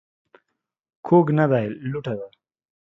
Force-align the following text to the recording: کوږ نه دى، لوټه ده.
کوږ 1.05 1.27
نه 1.37 1.45
دى، 1.51 1.63
لوټه 1.89 2.13
ده. 2.19 2.27